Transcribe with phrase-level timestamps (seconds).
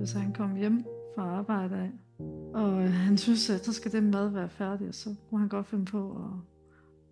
[0.00, 1.90] hvis han kom hjem fra arbejde af.
[2.54, 5.66] Og han synes, at så skal den mad være færdig, og så kunne han godt
[5.66, 6.30] finde på at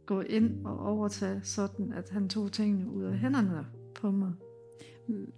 [0.06, 4.32] gå ind og overtage, sådan at han tog tingene ud af hænderne på mig.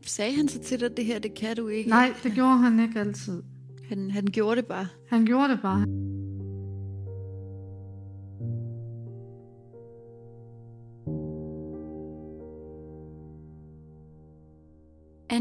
[0.07, 1.91] Sagde han så til dig, at det her, det kan du ikke?
[1.91, 3.43] Nej, det gjorde han ikke altid.
[3.89, 4.87] Han, han gjorde det bare.
[5.09, 6.10] Han gjorde det bare.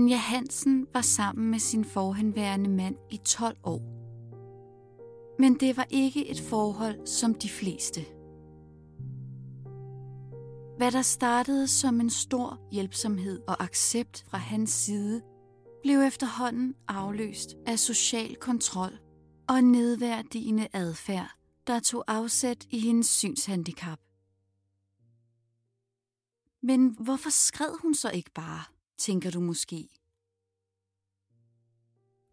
[0.09, 3.81] Sonja Hansen var sammen med sin forhenværende mand i 12 år.
[5.39, 8.01] Men det var ikke et forhold som de fleste.
[10.77, 15.21] Hvad der startede som en stor hjælpsomhed og accept fra hans side,
[15.81, 18.99] blev efterhånden afløst af social kontrol
[19.47, 21.31] og nedværdigende adfærd,
[21.67, 23.99] der tog afsæt i hendes synshandicap.
[26.61, 28.63] Men hvorfor skred hun så ikke bare,
[28.97, 29.98] tænker du måske?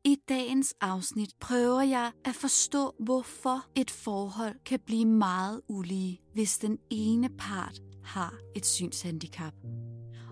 [0.06, 6.58] I dagens afsnit prøver jeg at forstå, hvorfor et forhold kan blive meget ulige, hvis
[6.58, 9.54] den ene part har et synshandicap.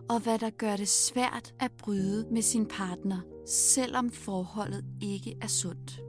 [0.08, 5.46] Og hvad der gør det svært at bryde med sin partner, selvom forholdet ikke er
[5.46, 6.00] sundt.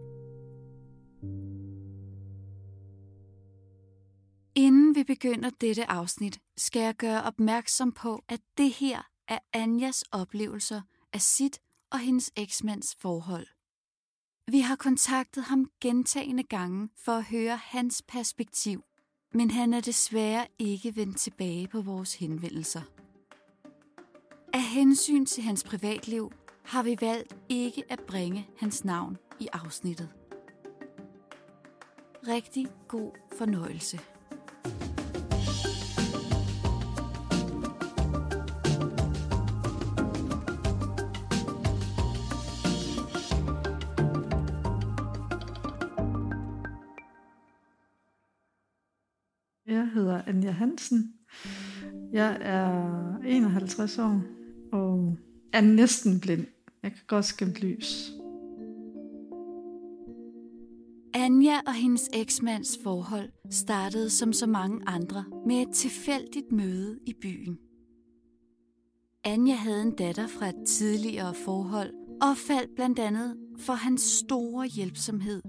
[4.55, 10.03] Inden vi begynder dette afsnit, skal jeg gøre opmærksom på, at det her er Anjas
[10.11, 10.81] oplevelser
[11.13, 11.59] af sit
[11.91, 13.55] og hendes eksmands forhold.
[14.52, 18.84] Vi har kontaktet ham gentagende gange for at høre hans perspektiv,
[19.34, 22.82] men han er desværre ikke vendt tilbage på vores henvendelser.
[24.54, 26.32] Af hensyn til hans privatliv
[26.66, 30.10] har vi valgt ikke at bringe hans navn i afsnittet.
[32.28, 34.00] Rigtig god fornøjelse.
[50.75, 51.13] Hansen.
[52.11, 54.21] Jeg er 51 år
[54.71, 55.17] og
[55.53, 56.45] er næsten blind.
[56.83, 58.11] Jeg kan godt skimte lys.
[61.13, 67.13] Anja og hendes eksmands forhold startede som så mange andre med et tilfældigt møde i
[67.21, 67.57] byen.
[69.23, 74.67] Anja havde en datter fra et tidligere forhold og faldt blandt andet for hans store
[74.67, 75.42] hjælpsomhed.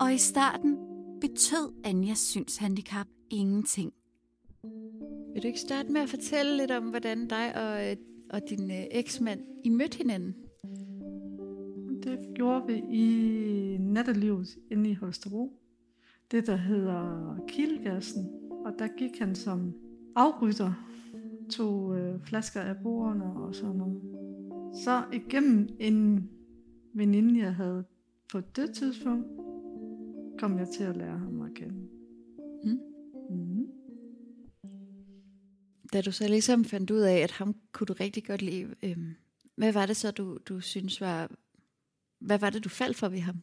[0.00, 0.76] Og i starten
[1.20, 3.92] betød Anjas synshandicap ingenting.
[5.32, 7.96] Vil du ikke starte med at fortælle lidt om, hvordan dig og, øh,
[8.30, 10.34] og din øh, eksmand, I mødte hinanden?
[12.02, 15.52] Det gjorde vi i nattelivet inde i Holstebro.
[16.30, 18.30] Det, der hedder Kilgassen.
[18.64, 19.74] Og der gik han som
[20.16, 20.72] afrytter,
[21.50, 24.02] tog øh, flasker af bordene og sådan noget.
[24.84, 26.30] Så igennem en
[26.94, 27.84] veninde, jeg havde
[28.32, 29.26] på det tidspunkt,
[30.38, 31.74] kom jeg til at lære ham at kende.
[32.64, 32.93] Mm.
[33.30, 33.66] Mm.
[35.92, 39.14] Da du så ligesom fandt ud af, at ham kunne du rigtig godt lide, øhm,
[39.56, 41.30] hvad var det så, du, du synes var...
[42.18, 43.36] Hvad var det, du faldt for ved ham?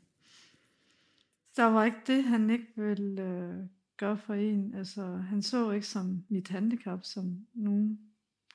[1.55, 3.65] Der var ikke det, han ikke ville øh,
[3.97, 4.73] gøre for en.
[4.75, 7.99] Altså, han så ikke som mit handicap som nogen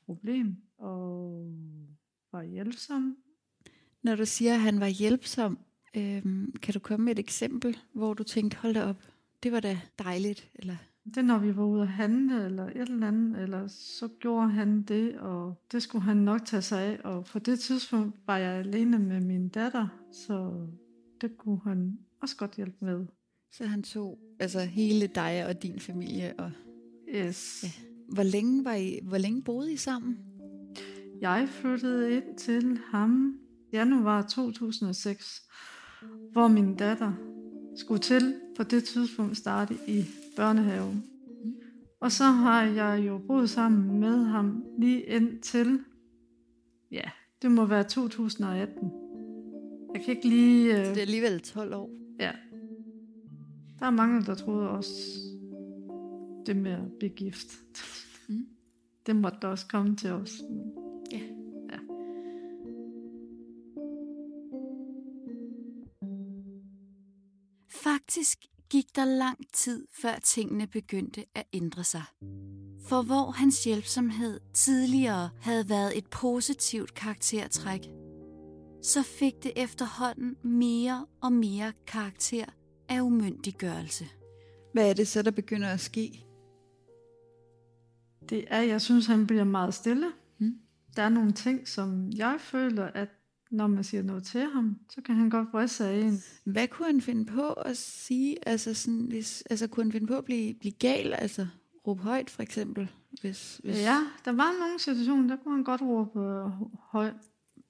[0.04, 1.53] problem, og
[2.32, 3.16] var hjælpsom.
[4.03, 5.58] Når du siger, at han var hjælpsom,
[5.97, 9.03] øhm, kan du komme med et eksempel, hvor du tænkte, hold da op,
[9.43, 10.76] det var da dejligt, eller...
[11.15, 14.83] Det når vi var ude at handle, eller et eller andet, eller så gjorde han
[14.83, 17.00] det, og det skulle han nok tage sig af.
[17.05, 20.67] Og på det tidspunkt var jeg alene med min datter, så
[21.21, 23.06] det kunne han også godt hjælpe med.
[23.53, 26.34] Så han tog altså hele dig og din familie.
[26.39, 26.50] Og
[27.15, 27.65] Yes.
[27.65, 27.69] Ja.
[28.09, 30.19] hvor, længe var I, hvor længe boede I sammen?
[31.21, 33.38] Jeg flyttede ind til ham
[33.73, 35.43] januar 2006,
[36.33, 37.12] hvor min datter
[37.77, 40.05] skulle til på det tidspunkt starte i
[40.36, 41.02] børnehave.
[42.00, 45.80] Og så har jeg jo boet sammen med ham lige indtil,
[46.90, 47.02] ja,
[47.43, 48.90] det må være 2018.
[49.94, 50.69] Jeg kan ikke lige...
[50.75, 51.90] Det Øh, er alligevel 12 år.
[52.20, 52.32] ja.
[53.78, 54.93] Der er mange, der troede også
[56.46, 57.46] det med at blive gift.
[58.28, 58.46] Mm.
[59.06, 60.43] Det måtte da også komme til os.
[61.12, 61.20] Ja.
[61.72, 61.78] ja.
[67.70, 68.38] Faktisk
[68.70, 72.02] gik der lang tid, før tingene begyndte at ændre sig.
[72.88, 77.80] For hvor hans hjælpsomhed tidligere havde været et positivt karaktertræk,
[78.82, 82.44] så fik det efterhånden mere og mere karakter
[82.88, 84.04] af umyndiggørelse.
[84.72, 86.26] Hvad er det så, der begynder at ske?
[88.28, 90.12] Det er, jeg synes, han bliver meget stille.
[90.38, 90.54] Mm.
[90.96, 93.08] Der er nogle ting, som jeg føler, at
[93.56, 96.23] når man siger noget til ham, så kan han godt vriste sig af en.
[96.44, 98.49] Hvad kunne han finde på at sige?
[98.49, 101.12] Altså, sådan, hvis, altså kunne han finde på at blive, blive gal?
[101.12, 101.47] Altså
[101.87, 102.91] råbe højt for eksempel?
[103.20, 103.76] Hvis, hvis...
[103.76, 106.50] Ja, der var nogle situationer, der kunne han godt råbe øh,
[106.91, 107.14] højt.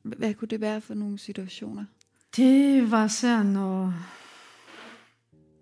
[0.02, 1.84] Hvad kunne det være for nogle situationer?
[2.36, 3.94] Det var især, når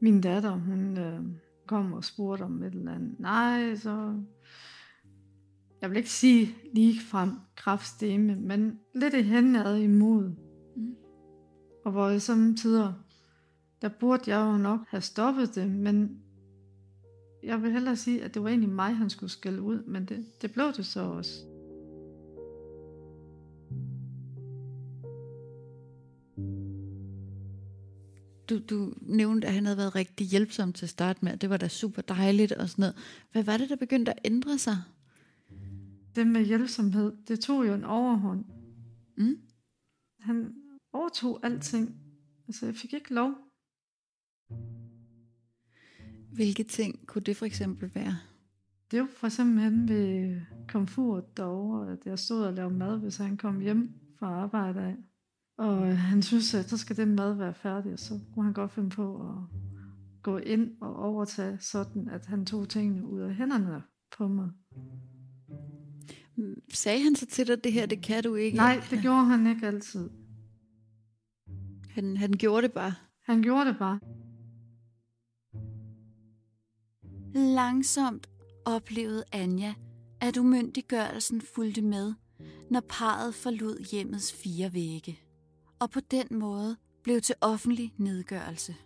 [0.00, 1.20] min datter, hun øh,
[1.66, 3.20] kom og spurgte om et eller andet.
[3.20, 4.14] Nej, så...
[5.84, 10.24] Jeg vil ikke sige lige frem kraftstemme, men lidt i henad imod.
[10.76, 10.94] Mm.
[11.84, 12.94] Og hvor jeg samtidig,
[13.82, 16.22] der burde jeg jo nok have stoppet det, men
[17.42, 20.42] jeg vil hellere sige, at det var egentlig mig, han skulle skælde ud, men det,
[20.42, 21.44] det blev det så også.
[28.48, 31.56] Du, du nævnte, at han havde været rigtig hjælpsom til at starte med, det var
[31.56, 32.96] da super dejligt og sådan noget.
[33.32, 34.76] Hvad var det, der begyndte at ændre sig?
[36.16, 38.44] Det med hjælpsomhed, det tog jo en overhånd.
[39.16, 39.36] Mm.
[40.20, 40.54] Han
[40.92, 42.00] overtog alting.
[42.48, 43.34] Altså, jeg fik ikke lov.
[46.32, 48.18] Hvilke ting kunne det for eksempel være?
[48.90, 53.16] Det var for eksempel hen ved komfort derovre, at jeg stod og lavede mad, hvis
[53.16, 54.96] han kom hjem fra arbejde af.
[55.58, 58.72] Og han synes, at så skal den mad være færdig, og så kunne han godt
[58.72, 59.36] finde på at
[60.22, 63.82] gå ind og overtage sådan, at han tog tingene ud af hænderne
[64.18, 64.50] på mig.
[66.72, 68.56] Sagde han så til dig, det her, det kan du ikke?
[68.56, 70.10] Nej, det gjorde han ikke altid.
[71.90, 72.94] Han, han gjorde det bare?
[73.22, 74.00] Han gjorde det bare.
[77.34, 78.28] Langsomt
[78.64, 79.74] oplevede Anja,
[80.20, 82.14] at umyndiggørelsen fulgte med,
[82.70, 85.20] når parret forlod hjemmets fire vægge,
[85.78, 88.76] og på den måde blev til offentlig nedgørelse.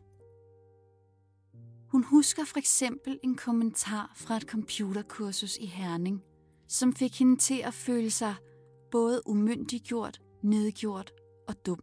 [1.88, 6.22] Hun husker for eksempel en kommentar fra et computerkursus i Herning,
[6.68, 8.34] som fik hende til at føle sig
[8.90, 11.12] både umyndiggjort, nedgjort
[11.48, 11.80] og dum.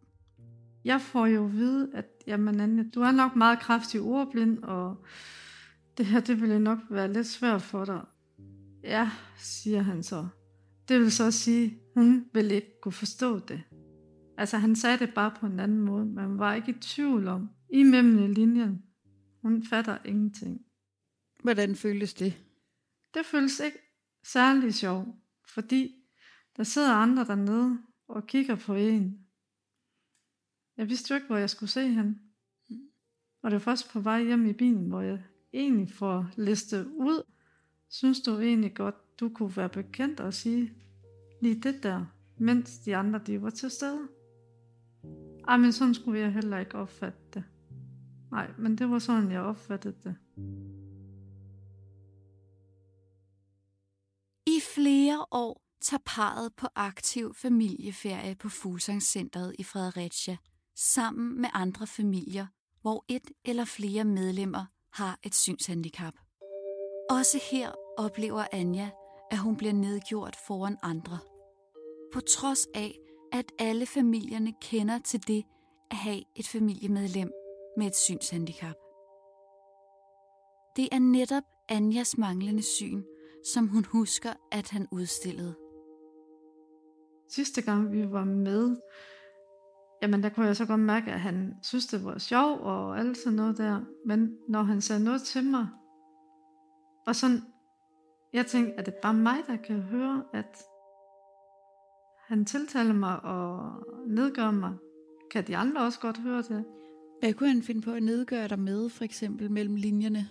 [0.84, 4.96] Jeg får jo at vide, at jamen, Anja, du er nok meget kraftig ordblind, og
[5.98, 8.00] det her, det ville nok være lidt svært for dig.
[8.84, 10.26] Ja, siger han så.
[10.88, 13.62] Det vil så sige, hun vil ikke kunne forstå det.
[14.38, 16.06] Altså han sagde det bare på en anden måde.
[16.06, 18.82] Man var ikke i tvivl om, i mellem linjen,
[19.42, 20.60] hun fatter ingenting.
[21.42, 22.34] Hvordan føltes det?
[23.14, 23.85] Det føles ikke
[24.32, 25.06] særlig sjov,
[25.48, 25.94] fordi
[26.56, 27.78] der sidder andre dernede
[28.08, 29.26] og kigger på en.
[30.76, 32.18] Jeg vidste jo ikke, hvor jeg skulle se hende.
[33.42, 37.22] Og det var først på vej hjem i bilen, hvor jeg egentlig får listet ud,
[37.88, 40.72] synes du egentlig godt, du kunne være bekendt og sige
[41.42, 42.06] lige det der,
[42.38, 44.08] mens de andre de var til stede?
[45.48, 47.44] Ej, men sådan skulle jeg heller ikke opfatte det.
[48.30, 50.16] Nej, men det var sådan, jeg opfattede det.
[54.74, 60.36] Flere år tager parret på aktiv familieferie på Fuglsangscenteret i Fredericia,
[60.76, 62.46] sammen med andre familier,
[62.82, 66.14] hvor et eller flere medlemmer har et synshandicap.
[67.10, 68.90] Også her oplever Anja,
[69.30, 71.18] at hun bliver nedgjort foran andre.
[72.12, 72.98] På trods af,
[73.32, 75.44] at alle familierne kender til det
[75.90, 77.30] at have et familiemedlem
[77.76, 78.76] med et synshandicap.
[80.76, 83.02] Det er netop Anjas manglende syn,
[83.52, 85.54] som hun husker, at han udstillede.
[87.28, 88.76] Sidste gang vi var med,
[90.02, 93.18] jamen der kunne jeg så godt mærke, at han synes, det var sjov og alt
[93.18, 93.80] sådan noget der.
[94.06, 95.68] Men når han sagde noget til mig,
[97.06, 97.42] og sådan,
[98.32, 100.56] jeg tænkte, at det bare mig, der kan høre, at
[102.26, 104.74] han tiltaler mig og nedgør mig.
[105.30, 106.64] Kan de andre også godt høre det?
[107.20, 110.28] Hvad kunne han finde på at nedgøre dig med, for eksempel mellem linjerne?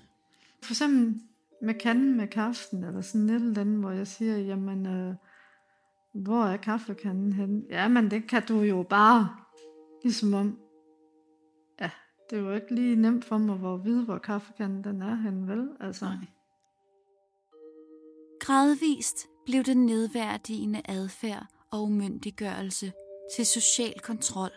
[0.63, 1.21] For eksempel
[1.61, 5.15] med kanden med kaffen, eller sådan et eller andet, hvor jeg siger, jamen, øh,
[6.13, 7.61] hvor er kaffekanden henne?
[7.69, 9.29] Jamen, det kan du jo bare.
[10.03, 10.59] Ligesom om,
[11.81, 11.89] ja,
[12.29, 15.47] det er jo ikke lige nemt for mig at vide, hvor kaffekanden den er henne,
[15.47, 15.69] vel?
[15.79, 16.05] Altså.
[16.05, 16.15] Nej.
[18.39, 22.93] Gradvist blev det nedværdigende adfærd og umyndiggørelse
[23.35, 24.51] til social kontrol.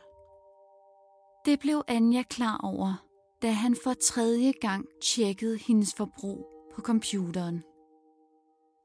[1.44, 3.04] Det blev Anja klar over,
[3.42, 7.62] da han for tredje gang tjekkede hendes forbrug på computeren.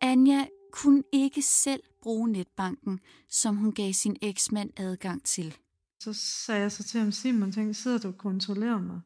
[0.02, 5.58] Anja kunne ikke selv bruge netbanken, som hun gav sin eksmand adgang til.
[6.00, 9.02] Så sagde jeg så til ham, Simon, tænkte, sidder du og kontrollerer mig?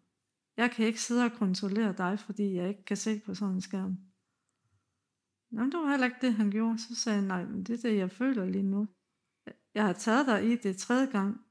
[0.58, 3.62] Jeg kan ikke sidde og kontrollere dig, fordi jeg ikke kan se på sådan en
[3.62, 3.98] skærm.
[5.51, 6.79] Nå, det var heller ikke det, han gjorde.
[6.79, 8.88] Så sagde jeg, nej, men det er det, jeg føler lige nu.
[9.74, 11.41] Jeg har taget dig i det tredje gang,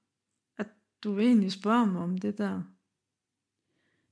[0.59, 0.69] at
[1.05, 2.63] du egentlig spørger mig om det der.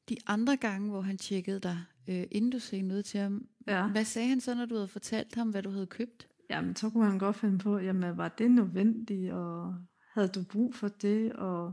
[0.09, 3.89] De andre gange, hvor han tjekkede dig, øh, inden du sagde noget til ham, ja.
[3.89, 6.29] hvad sagde han så, når du havde fortalt ham, hvad du havde købt?
[6.51, 9.75] Jamen, så kunne han godt finde på, jamen, var det nødvendigt, og
[10.15, 11.73] havde du brug for det, og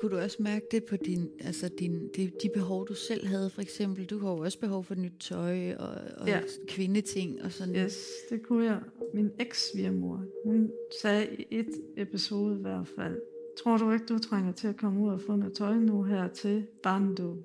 [0.00, 3.50] Kunne du også mærke det på din, altså din, de, de behov, du selv havde,
[3.50, 4.04] for eksempel?
[4.04, 6.40] Du har jo også behov for nyt tøj og, og Ja.
[6.68, 7.76] kvindeting og sådan.
[7.76, 7.98] yes,
[8.30, 8.80] det kunne jeg.
[9.14, 10.70] Min eks-svigermor, hun
[11.02, 13.20] sagde i et episode i hvert fald,
[13.58, 16.28] tror du ikke, du trænger til at komme ud og få noget tøj nu her
[16.28, 17.36] til Bando?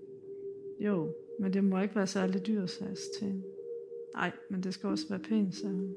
[0.80, 3.44] Jo, men det må ikke være særlig dyrt, sagde til.
[4.14, 5.96] Nej, men det skal også være pænt, sagde hun.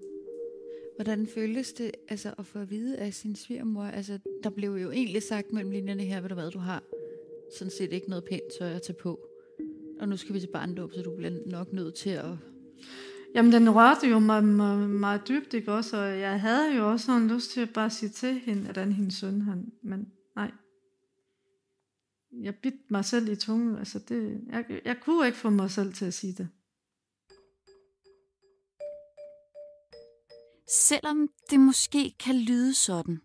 [0.96, 3.84] Hvordan føltes det altså, at få at vide af sin svigermor?
[3.84, 6.82] Altså, der blev jo egentlig sagt mellem linjerne her, ved du hvad, du har
[7.58, 9.20] sådan set ikke noget pænt tøj at tage på.
[10.00, 12.30] Og nu skal vi til barndåb, så du bliver nok nødt til at...
[13.34, 15.96] Jamen, den rørte jo mig, meget, mig dybt, ikke også?
[15.96, 19.14] Og jeg havde jo også sådan lyst til at bare sige til hende, hvordan hendes
[19.14, 19.72] søn, han...
[19.82, 20.50] Men nej.
[22.42, 23.76] Jeg bit mig selv i tungen.
[23.76, 26.48] Altså, det, jeg, jeg kunne ikke få mig selv til at sige det.
[30.70, 33.20] Selvom det måske kan lyde sådan,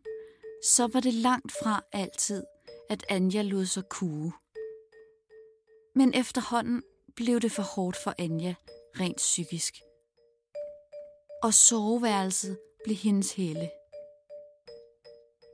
[0.64, 2.44] så var det langt fra altid,
[2.90, 4.34] at Anja lod sig kue.
[5.96, 6.84] Men efterhånden
[7.16, 8.56] blev det for hårdt for Anja,
[9.00, 9.74] rent psykisk.
[11.44, 13.70] Og soveværelset blev hendes helle.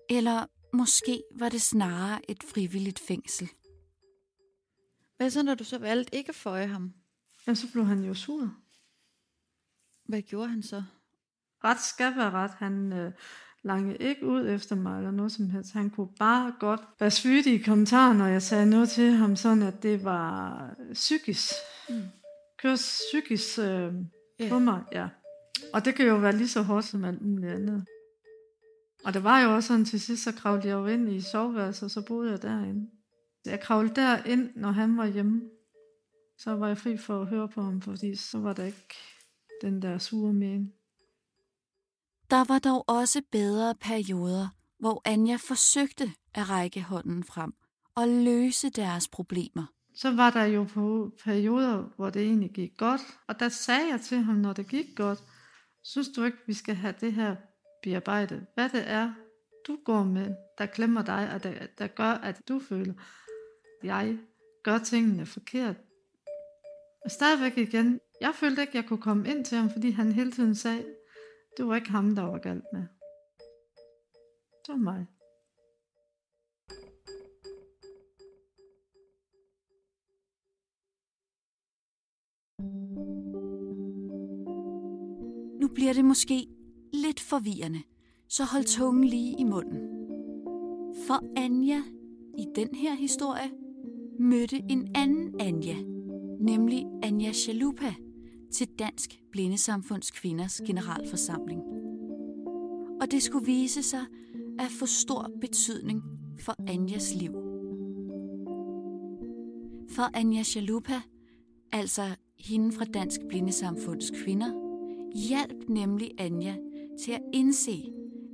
[0.09, 3.49] Eller måske var det snarere et frivilligt fængsel.
[5.17, 6.93] Hvad så, når du så valgte ikke at føje ham?
[7.47, 8.53] Jamen, så blev han jo sur.
[10.05, 10.83] Hvad gjorde han så?
[11.63, 12.51] Ret skal være ret.
[12.51, 13.11] Han øh,
[13.63, 15.73] langede ikke ud efter mig eller noget som helst.
[15.73, 19.63] Han kunne bare godt være svydig i kommentaren, når jeg sagde noget til ham, sådan
[19.63, 21.53] at det var psykisk.
[21.89, 22.03] Mm.
[22.57, 23.93] Køre psykisk øh,
[24.39, 24.49] Ja.
[24.49, 25.07] på mig, ja.
[25.73, 27.85] Og det kan jo være lige så hårdt som alt muligt andet.
[29.05, 31.83] Og det var jo også sådan, til sidst så kravlede jeg jo ind i soveværelset,
[31.83, 32.89] og så boede jeg derinde.
[33.45, 35.41] Jeg kravlede derind, når han var hjemme.
[36.37, 38.95] Så var jeg fri for at høre på ham, fordi så var der ikke
[39.61, 40.73] den der sure mening.
[42.29, 44.47] Der var dog også bedre perioder,
[44.79, 47.53] hvor Anja forsøgte at række hånden frem
[47.95, 49.65] og løse deres problemer.
[49.95, 53.01] Så var der jo på perioder, hvor det egentlig gik godt.
[53.27, 55.23] Og der sagde jeg til ham, når det gik godt,
[55.83, 57.35] synes du ikke, vi skal have det her
[57.83, 58.45] bearbejdet?
[58.53, 59.13] Hvad det er,
[59.67, 62.93] du går med, der klemmer dig, og der, der gør, at du føler,
[63.83, 64.19] jeg
[64.63, 65.75] gør tingene forkert.
[67.05, 70.31] Og stadigvæk igen, jeg følte ikke, jeg kunne komme ind til ham, fordi han hele
[70.31, 70.85] tiden sagde,
[71.57, 72.83] det var ikke ham, der var galt med.
[74.65, 75.07] Det var mig.
[82.59, 83.48] Nu
[85.75, 86.47] bliver det måske
[86.93, 87.79] lidt forvirrende,
[88.27, 89.79] så hold tungen lige i munden.
[91.07, 91.81] For Anja
[92.37, 93.51] i den her historie
[94.19, 95.75] mødte en anden Anja,
[96.39, 97.93] nemlig Anja Chalupa,
[98.51, 101.61] til Dansk Blindesamfunds Kvinders Generalforsamling.
[103.01, 104.05] Og det skulle vise sig
[104.59, 106.03] at få stor betydning
[106.39, 107.31] for Anjas liv.
[109.89, 111.01] For Anja Chalupa,
[111.71, 112.01] altså
[112.39, 114.68] hende fra Dansk Blindesamfunds Kvinder,
[115.15, 116.55] hjalp nemlig Anja
[117.03, 117.91] til at indse,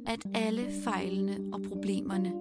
[0.08, 2.34] at alle fejlene og problemerne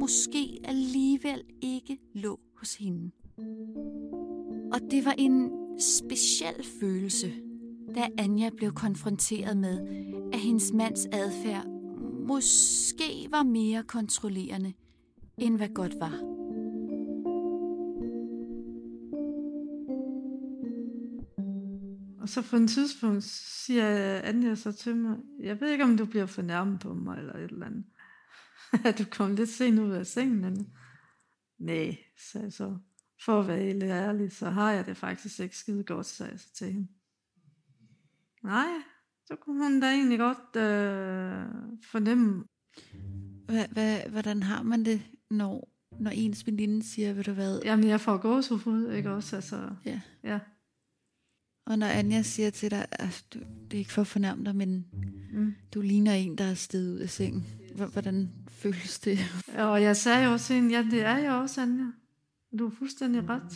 [0.00, 3.10] måske alligevel ikke lå hos hende.
[4.72, 7.32] Og det var en speciel følelse,
[7.94, 9.78] da Anja blev konfronteret med,
[10.32, 11.66] at hendes mands adfærd
[12.28, 14.72] måske var mere kontrollerende,
[15.38, 16.37] end hvad godt var.
[22.28, 26.04] Og så på en tidspunkt siger Anja så til mig, jeg ved ikke, om du
[26.04, 27.84] bliver fornærmet på mig, eller et eller andet.
[28.98, 30.64] Du kommet lidt sent ud af sengen, Anja?
[31.58, 31.96] Nej,
[32.32, 32.76] sagde jeg så.
[33.24, 36.40] For at være helt ærlig, så har jeg det faktisk ikke skide godt, sagde jeg
[36.40, 36.88] så til hende.
[38.42, 38.68] Nej,
[39.26, 41.46] så kunne hun da egentlig godt øh,
[41.90, 42.44] fornemme.
[43.46, 47.60] Hvad, hvad, hvordan har man det, når, når ens veninde siger, ved du hvad?
[47.64, 49.36] Jamen, jeg får gåsehud, ikke også?
[49.36, 50.00] Altså, Ja.
[50.24, 50.38] ja.
[51.68, 54.56] Og når Anja siger til dig, at du, det er ikke for at fornærme dig,
[54.56, 54.86] men
[55.32, 55.54] Mm.
[55.74, 57.46] du ligner en, der er steget ud af sengen.
[57.92, 59.18] Hvordan føles det?
[59.58, 61.84] Og jeg sagde jo også hende, ja, det er jeg også, Anja.
[62.58, 63.52] Du er fuldstændig ret.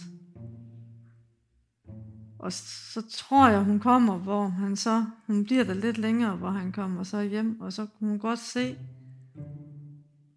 [2.39, 6.51] Og så tror jeg, hun kommer, hvor han så, hun bliver der lidt længere, hvor
[6.51, 8.77] han kommer så hjem, og så kunne hun godt se,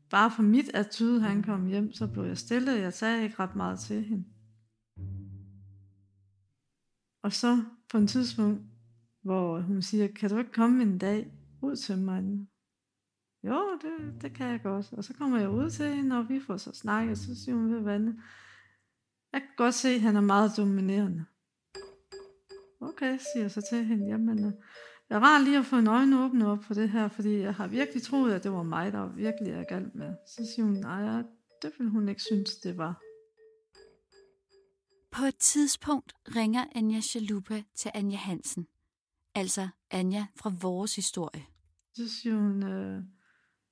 [0.10, 3.56] bare for mit attitude, han kom hjem, så blev jeg stille, jeg sagde ikke ret
[3.56, 4.24] meget til hende.
[7.26, 8.62] Og så på en tidspunkt,
[9.24, 12.24] hvor hun siger, kan du ikke komme en dag ud til mig?
[13.44, 14.94] Jo, det, det kan jeg godt.
[14.94, 17.74] Og så kommer jeg ud til hende, og vi får så snakket, så siger hun
[17.74, 18.16] ved vandet.
[19.34, 21.26] Jeg kan godt se, at han er meget dominerende.
[22.82, 24.08] Okay, siger jeg så til hende.
[24.08, 24.54] Jamen, øh,
[25.10, 28.04] jeg var lige at få en øjenåbner op på det her, fordi jeg har virkelig
[28.04, 30.14] troet, at det var mig, der virkelig er galt med.
[30.28, 31.24] Så siger hun, nej,
[31.62, 33.02] det vil hun ikke synes, det var.
[35.18, 38.68] På et tidspunkt ringer Anja Chalupa til Anja Hansen.
[39.36, 41.46] Altså Anja fra vores historie.
[41.94, 43.04] Så siger hun, øh,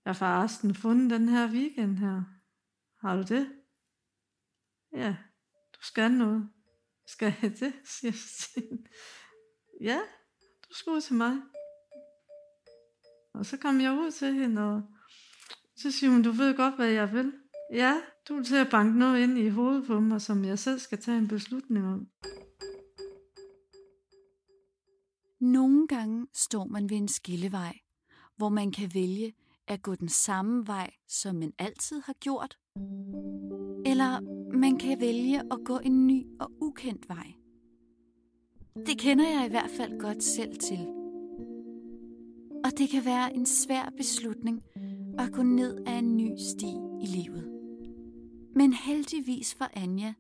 [0.05, 2.23] jeg har forresten fundet den her weekend her.
[2.99, 3.51] Har du det?
[4.93, 5.15] Ja,
[5.73, 6.49] du skal noget.
[7.07, 8.85] Skal jeg det, siger Stine.
[9.81, 9.99] Ja,
[10.69, 11.41] du skal ud til mig.
[13.33, 14.81] Og så kom jeg ud til hende, og
[15.75, 17.42] så siger hun, du ved godt, hvad jeg vil.
[17.71, 20.79] Ja, du er til at banke noget ind i hovedet på mig, som jeg selv
[20.79, 22.07] skal tage en beslutning om.
[25.39, 27.79] Nogle gange står man ved en skillevej,
[28.37, 29.33] hvor man kan vælge
[29.67, 32.57] at gå den samme vej, som man altid har gjort,
[33.85, 34.21] eller
[34.57, 37.33] man kan vælge at gå en ny og ukendt vej.
[38.85, 41.02] Det kender jeg i hvert fald godt selv til.
[42.63, 44.63] Og det kan være en svær beslutning
[45.19, 47.49] at gå ned ad en ny sti i livet.
[48.55, 50.13] Men heldigvis for Anja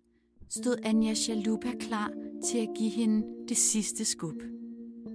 [0.49, 2.11] stod Anja Chalupa klar
[2.45, 4.43] til at give hende det sidste skub.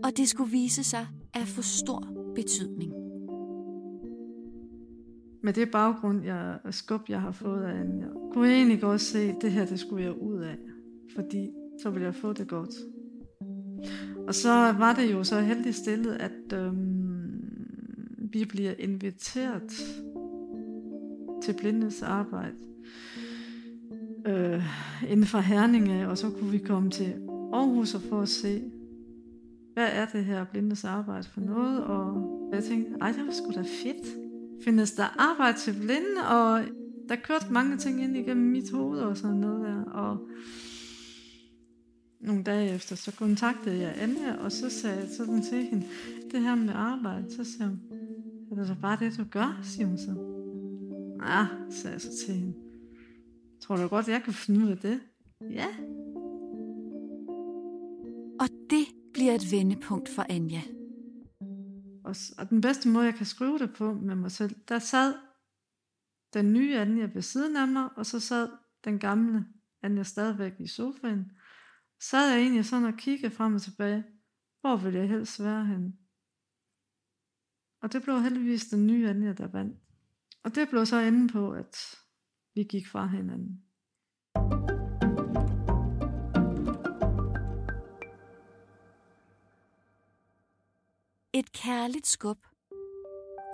[0.05, 2.93] Og det skulle vise sig at få stor betydning.
[5.43, 9.19] Med det baggrund, jeg, skub, jeg har fået af Anja, kunne jeg egentlig godt se,
[9.19, 10.57] at det her, det skulle jeg ud af.
[11.15, 11.51] Fordi
[11.83, 12.75] så ville jeg få det godt.
[14.29, 17.08] Og så var det jo så heldigt stillet, at øhm,
[18.33, 19.73] vi bliver inviteret
[21.43, 22.57] til blindes arbejde
[24.27, 24.63] øh,
[25.09, 27.15] inden for Herninge, og så kunne vi komme til
[27.53, 28.63] Aarhus og få at se,
[29.75, 33.51] hvad er det her blindes arbejde for noget, og jeg tænkte, ej, det var sgu
[33.51, 34.07] da fedt.
[34.65, 36.63] Findes der arbejde til blinde, og
[37.09, 40.29] der kørte mange ting ind igennem mit hoved og sådan noget der, og
[42.21, 45.87] nogle dage efter, så kontaktede jeg Anja, og så sagde jeg sådan til hende,
[46.33, 47.81] det her med arbejde, så sagde hun,
[48.51, 50.11] er det så bare det, du gør, siger hun så.
[51.27, 52.55] Ja, sagde jeg så til hende.
[53.61, 55.01] Tror du godt, jeg kan finde ud af det?
[55.41, 55.67] Ja.
[58.41, 60.63] Og det bliver et vendepunkt for Anja.
[62.05, 65.15] Og, og den bedste måde, jeg kan skrive det på med mig selv, der sad
[66.35, 68.49] den nye Anja ved siden af mig, og så sad
[68.85, 69.47] den gamle
[69.83, 71.31] Anja stadigvæk i sofaen.
[72.01, 74.05] Sad jeg egentlig sådan og kiggede frem og tilbage.
[74.61, 75.93] Hvor vil jeg helst være henne?
[77.83, 79.77] Og det blev heldigvis den nye Anja, der vandt.
[80.45, 81.77] Og det blev så enden på, at
[82.55, 83.63] vi gik fra hinanden.
[91.33, 92.39] Et kærligt skub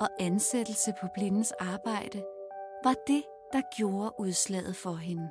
[0.00, 2.24] og ansættelse på blindens arbejde
[2.84, 5.30] var det, der gjorde udslaget for hende.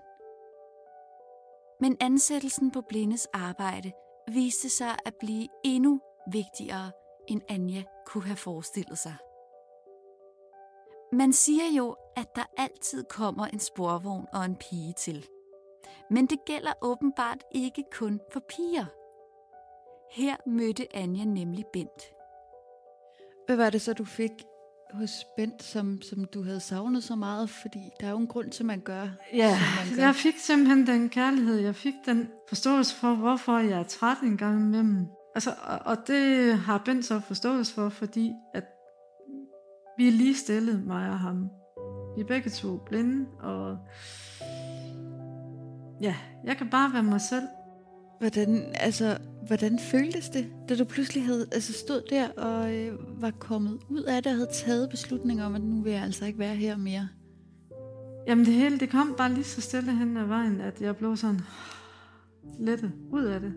[1.82, 3.91] Men ansættelsen på blindes arbejde
[4.32, 6.01] viste sig at blive endnu
[6.32, 6.91] vigtigere,
[7.28, 9.16] end Anja kunne have forestillet sig.
[11.14, 15.26] Man siger jo, at der altid kommer en sporvogn og en pige til.
[16.10, 18.86] Men det gælder åbenbart ikke kun for piger.
[20.12, 22.04] Her mødte Anja nemlig Bent.
[23.46, 24.32] Hvad var det så, du fik
[24.94, 27.50] hos Bent, som, som du havde savnet så meget?
[27.50, 30.04] Fordi der er jo en grund til, at man gør, Ja, som man gør.
[30.04, 31.60] jeg fik simpelthen den kærlighed.
[31.60, 35.08] Jeg fik den forståelse for, hvorfor jeg er træt en gang imellem.
[35.36, 38.63] Altså, og, og det har Bent så forståelse for, fordi at
[39.98, 41.50] vi er lige stillet, mig og ham.
[42.15, 43.78] Vi er begge to blinde, og
[46.02, 47.43] ja, jeg kan bare være mig selv.
[48.19, 49.17] Hvordan, altså,
[49.48, 54.04] hvordan føltes det, da du pludselig havde, altså stod der og øh, var kommet ud
[54.04, 56.78] af det og havde taget beslutninger om, at nu vil jeg altså ikke være her
[56.78, 57.08] mere?
[58.28, 61.17] Jamen det hele, det kom bare lige så stille hen ad vejen, at jeg blev
[61.17, 61.41] sådan
[62.60, 63.54] lettet ud af det.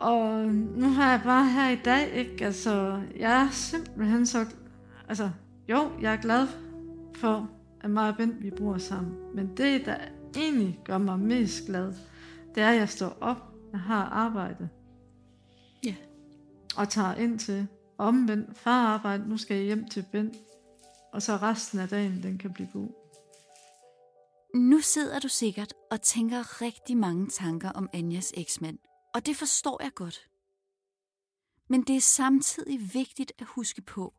[0.00, 2.44] Og nu har jeg bare her i dag, ikke?
[2.44, 4.46] Altså, jeg er simpelthen så...
[5.08, 5.30] Altså,
[5.68, 6.48] jo, jeg er glad
[7.14, 9.16] for, at mig og Bent, vi bor sammen.
[9.34, 9.96] Men det, der
[10.36, 11.94] egentlig gør mig mest glad,
[12.54, 13.36] det er, at jeg står op,
[13.72, 14.68] jeg har arbejde.
[15.84, 15.94] Ja.
[16.76, 17.66] Og tager ind til
[17.98, 20.36] omvendt far arbejde, nu skal jeg hjem til Bent.
[21.12, 22.88] Og så resten af dagen, den kan blive god.
[24.54, 28.78] Nu sidder du sikkert og tænker rigtig mange tanker om Anjas eksmand,
[29.14, 30.28] og det forstår jeg godt.
[31.68, 34.14] Men det er samtidig vigtigt at huske på,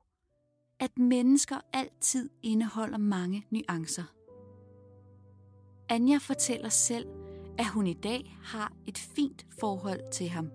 [0.79, 4.03] at mennesker altid indeholder mange nuancer.
[5.89, 7.07] Anja fortæller selv,
[7.57, 10.51] at hun i dag har et fint forhold til ham.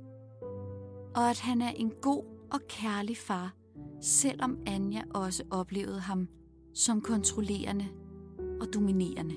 [1.15, 3.55] Og at han er en god og kærlig far,
[4.01, 6.29] selvom Anja også oplevede ham
[6.75, 7.89] som kontrollerende
[8.61, 9.35] og dominerende.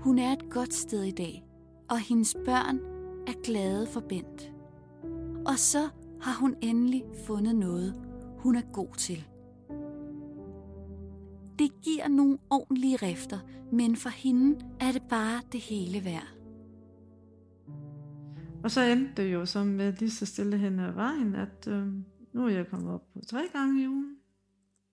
[0.00, 1.44] Hun er et godt sted i dag,
[1.90, 2.78] og hendes børn
[3.26, 4.52] er glade for Bent.
[5.46, 5.88] Og så
[6.20, 7.94] har hun endelig fundet noget,
[8.38, 9.24] hun er god til.
[11.58, 13.38] Det giver nogle ordentlige rifter,
[13.72, 16.28] men for hende er det bare det hele værd.
[18.64, 21.86] Og så endte det jo så med lige så stille hen ad vejen, at øh,
[22.32, 24.16] nu er jeg kommet op på tre gange i ugen.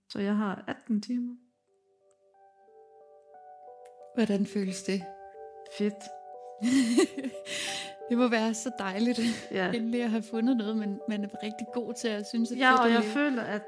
[0.08, 1.34] Så jeg har 18 timer.
[4.16, 5.02] Hvordan føles det?
[5.78, 6.21] Fedt.
[8.08, 9.20] det må være så dejligt,
[9.50, 9.72] Ja.
[9.76, 12.70] endelig at have fundet noget, man, man er rigtig god til at synes, er Ja,
[12.70, 13.12] fedt og at jeg leve.
[13.12, 13.62] føler, at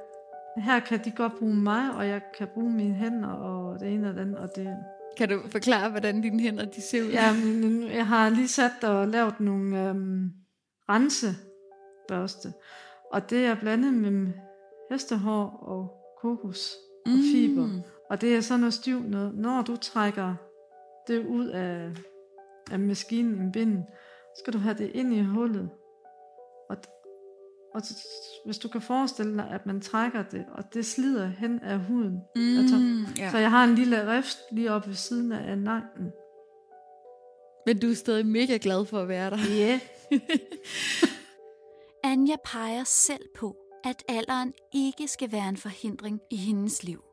[0.57, 4.09] her kan de godt bruge mig, og jeg kan bruge mine hænder, og det ene
[4.09, 4.77] og det andet, og det...
[5.17, 7.09] Kan du forklare, hvordan dine hænder de ser ud?
[7.09, 10.31] Ja, men jeg har lige sat og lavet nogle øhm,
[10.89, 12.53] rensebørste,
[13.13, 14.33] og det er blandet med
[14.91, 16.73] hestehår og kokos
[17.07, 17.69] og fiber.
[18.11, 19.35] Og det er sådan noget stivt noget.
[19.35, 20.35] Når du trækker
[21.09, 21.91] det ud af,
[22.71, 23.85] af maskinen i binden,
[24.37, 25.71] så skal du have det ind i hullet.
[26.71, 26.77] Og,
[27.75, 27.83] og
[28.45, 32.21] hvis du kan forestille dig, at man trækker det, og det slider hen af huden.
[32.37, 32.77] Mm, Altså,
[33.19, 33.31] ja.
[33.31, 36.13] Så jeg har en lille rift lige oppe ved siden af neglen.
[37.67, 39.39] Men du er stadig mega glad for at være der.
[39.51, 39.81] Ja.
[42.13, 47.05] Anja peger selv på, at alderen ikke skal være en forhindring i hendes liv.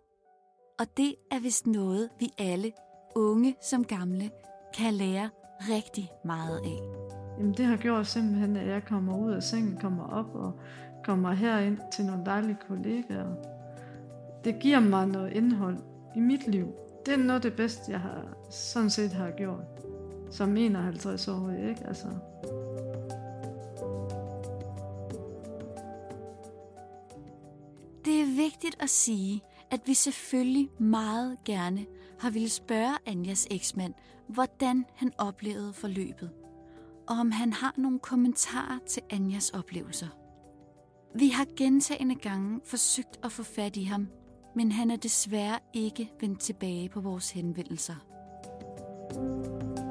[0.80, 2.72] Og det er vist noget, vi alle,
[3.16, 4.32] unge som gamle,
[4.78, 5.30] kan lære
[5.70, 6.82] rigtig meget af.
[7.38, 10.60] Jamen det har gjort simpelthen, at jeg kommer ud af sengen, kommer op og
[11.04, 13.36] kommer herind til nogle dejlige kollegaer.
[14.44, 15.78] Det giver mig noget indhold
[16.16, 16.68] i mit liv.
[17.06, 19.64] Det er noget af det bedste, jeg har, sådan set har gjort.
[20.32, 21.88] Som 51 år, ikke?
[21.88, 22.08] Altså,
[28.06, 31.86] Det er vigtigt at sige, at vi selvfølgelig meget gerne
[32.20, 33.94] har ville spørge Anjas eksmand,
[34.28, 36.32] hvordan han oplevede forløbet,
[37.08, 40.08] og om han har nogle kommentarer til Anjas oplevelser.
[41.16, 44.08] Vi har gentagende gange forsøgt at få fat i ham,
[44.56, 47.96] men han er desværre ikke vendt tilbage på vores henvendelser.
[49.14, 49.91] thank you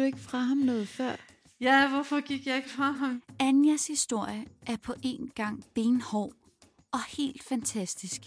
[0.00, 1.16] du ikke fra ham noget før?
[1.60, 3.22] ja, hvorfor gik jeg ikke fra ham?
[3.38, 6.32] Anjas historie er på en gang benhård
[6.92, 8.20] og helt fantastisk.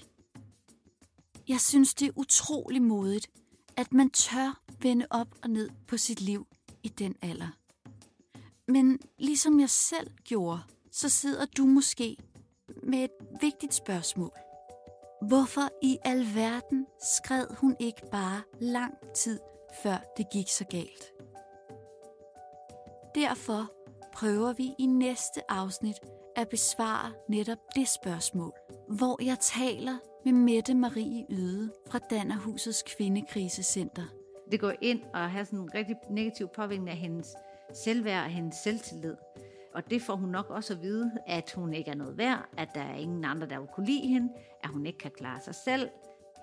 [1.48, 3.30] Jeg synes, det er utrolig modigt,
[3.78, 6.48] at man tør vende op og ned på sit liv
[6.84, 7.58] i den alder.
[8.68, 10.60] Men ligesom jeg selv gjorde,
[10.92, 12.18] så sidder du måske
[12.84, 14.32] med et vigtigt spørgsmål.
[15.28, 19.40] Hvorfor i alverden skred hun ikke bare lang tid,
[19.84, 21.13] før det gik så galt?
[23.16, 23.72] Derfor
[24.14, 25.96] prøver vi i næste afsnit
[26.36, 28.54] at besvare netop det spørgsmål,
[28.88, 34.04] hvor jeg taler med Mette Marie Yde fra Dannerhusets Kvindekrisecenter.
[34.52, 37.36] Det går ind og har sådan en rigtig negativ påvirkning af hendes
[37.74, 39.16] selvværd og hendes selvtillid.
[39.74, 42.70] Og det får hun nok også at vide, at hun ikke er noget værd, at
[42.76, 44.30] der er ingen andre, der vil kunne lide hende,
[44.64, 45.90] at hun ikke kan klare sig selv.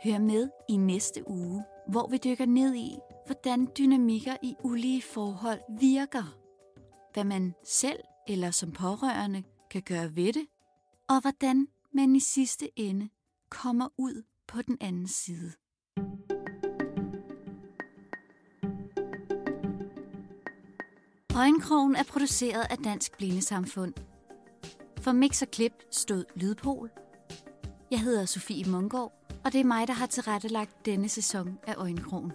[0.04, 5.60] Hør med i næste uge, hvor vi dykker ned i, hvordan dynamikker i ulige forhold
[5.80, 6.39] virker.
[7.12, 10.46] Hvad man selv eller som pårørende kan gøre ved det,
[11.08, 13.08] og hvordan man i sidste ende
[13.50, 15.52] kommer ud på den anden side.
[21.36, 23.94] Øjenkrogen er produceret af Dansk Blindesamfund.
[25.00, 26.90] For Mix og Klip stod Lydpol.
[27.90, 29.12] Jeg hedder Sofie Mungård,
[29.44, 32.32] og det er mig, der har tilrettelagt denne sæson af Øjenkrogen.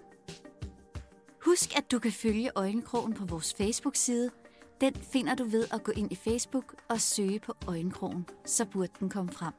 [1.45, 4.31] Husk, at du kan følge Øjenkrogen på vores Facebook-side.
[4.81, 8.91] Den finder du ved at gå ind i Facebook og søge på Øjenkrogen, så burde
[8.99, 9.53] den komme frem.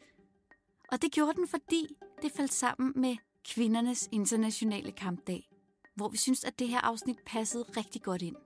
[0.93, 5.49] Og det gjorde den, fordi det faldt sammen med kvindernes internationale kampdag,
[5.95, 8.37] hvor vi synes, at det her afsnit passede rigtig godt ind.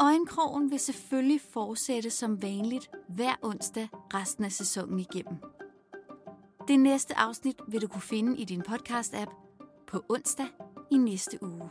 [0.00, 5.36] Øjenkrogen vil selvfølgelig fortsætte som vanligt hver onsdag resten af sæsonen igennem.
[6.68, 9.30] Det næste afsnit vil du kunne finde i din podcast-app
[9.86, 10.46] på onsdag
[10.90, 11.70] i næste uge.